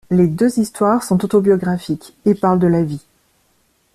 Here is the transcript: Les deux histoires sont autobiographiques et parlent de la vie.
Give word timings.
Les 0.09 0.25
deux 0.25 0.57
histoires 0.59 1.03
sont 1.03 1.23
autobiographiques 1.23 2.15
et 2.25 2.33
parlent 2.33 2.57
de 2.57 2.65
la 2.65 2.81
vie. 2.81 3.05